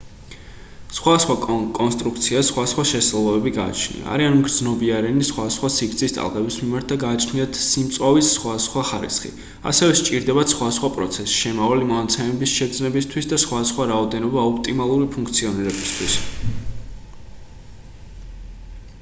სხვადასხვა 0.97 1.33
კონსტრუქციას 1.79 2.47
სხვადასხვა 2.51 2.85
შესაძლებლობები 2.91 3.51
გააჩნია 3.57 4.07
არიან 4.15 4.37
მგრძნობიარენი 4.37 5.27
სხვადასხვა 5.27 5.69
სიგრძის 5.73 6.15
ტალღების 6.15 6.57
მიმართ 6.63 6.87
და 6.93 6.97
გააჩნიათ 7.03 7.59
სიმწვავის 7.65 8.31
სხვადასხვა 8.39 8.85
ხარისხი 8.93 9.31
ასევე 9.73 9.99
სჭირდებათ 10.01 10.55
სხვადასხვა 10.55 10.91
პროცესი 10.97 11.37
შემავალი 11.43 11.91
მონაცემების 11.93 12.57
შეგრძნებისთვის 12.61 13.29
და 13.35 13.41
სხვადასხვა 13.45 13.89
რაოდენობა 13.95 14.47
ოპტიმალური 14.55 15.11
ფუნქციონირებისთვის 15.19 16.19